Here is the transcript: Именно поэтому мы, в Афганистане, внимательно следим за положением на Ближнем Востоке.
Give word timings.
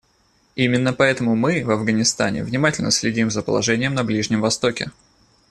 Именно 0.55 0.93
поэтому 0.93 1.35
мы, 1.35 1.63
в 1.63 1.69
Афганистане, 1.69 2.43
внимательно 2.43 2.89
следим 2.89 3.29
за 3.29 3.43
положением 3.43 3.93
на 3.93 4.03
Ближнем 4.03 4.41
Востоке. 4.41 4.89